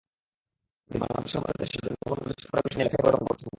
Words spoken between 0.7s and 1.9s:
কিন্তু বাংলাদেশের মতো দেশে